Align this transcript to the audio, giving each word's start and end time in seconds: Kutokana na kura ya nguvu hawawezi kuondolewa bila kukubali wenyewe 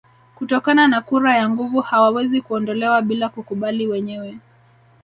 Kutokana 0.35 0.87
na 0.87 1.01
kura 1.01 1.37
ya 1.37 1.49
nguvu 1.49 1.81
hawawezi 1.81 2.41
kuondolewa 2.41 3.01
bila 3.01 3.29
kukubali 3.29 3.87
wenyewe 3.87 4.37